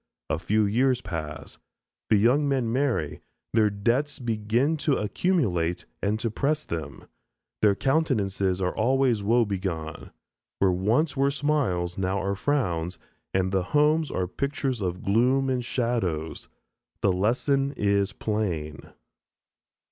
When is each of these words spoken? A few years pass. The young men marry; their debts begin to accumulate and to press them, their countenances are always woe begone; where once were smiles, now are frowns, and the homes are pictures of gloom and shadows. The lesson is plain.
A 0.31 0.39
few 0.39 0.65
years 0.65 0.99
pass. 0.99 1.59
The 2.09 2.15
young 2.15 2.49
men 2.49 2.73
marry; 2.73 3.21
their 3.53 3.69
debts 3.69 4.17
begin 4.17 4.75
to 4.77 4.95
accumulate 4.97 5.85
and 6.01 6.19
to 6.21 6.31
press 6.31 6.65
them, 6.65 7.07
their 7.61 7.75
countenances 7.75 8.59
are 8.63 8.75
always 8.75 9.21
woe 9.21 9.45
begone; 9.45 10.09
where 10.57 10.71
once 10.71 11.15
were 11.15 11.29
smiles, 11.29 11.99
now 11.99 12.19
are 12.19 12.33
frowns, 12.35 12.97
and 13.31 13.51
the 13.51 13.61
homes 13.77 14.09
are 14.09 14.25
pictures 14.25 14.81
of 14.81 15.03
gloom 15.03 15.51
and 15.51 15.63
shadows. 15.63 16.49
The 17.01 17.11
lesson 17.13 17.71
is 17.77 18.11
plain. 18.11 18.89